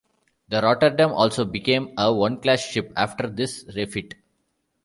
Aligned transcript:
The 0.49 0.61
"Rotterdam" 0.61 1.11
also 1.11 1.45
became 1.45 1.93
a 1.95 2.11
one 2.11 2.41
class 2.41 2.65
ship 2.65 2.91
after 2.97 3.27
this 3.29 3.65
refit. 3.75 4.15